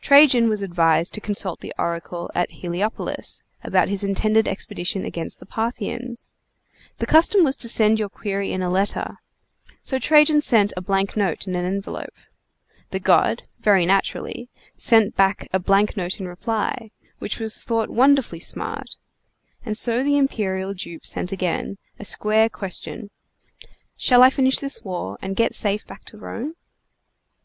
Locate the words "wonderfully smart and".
17.88-19.78